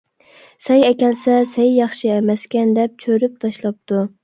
سەي 0.67 0.85
ئەكەلسە 0.87 1.35
سەي 1.51 1.69
ياخشى 1.81 2.11
ئەمەسكەن 2.15 2.75
دەپ 2.81 2.99
چۆرۈپ 3.07 3.39
تاشلاپتۇ. 3.47 4.05